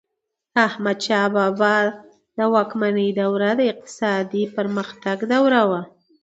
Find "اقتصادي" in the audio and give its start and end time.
3.71-4.43